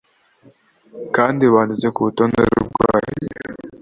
kandi 1.15 1.43
banditse 1.53 1.87
ku 1.95 1.99
rutonde 2.07 2.41
rwayo 2.61 3.11